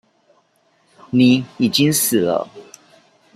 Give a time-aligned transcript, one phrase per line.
[1.11, 2.49] 你已經死了